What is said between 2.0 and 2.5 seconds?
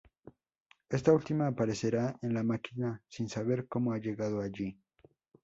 en la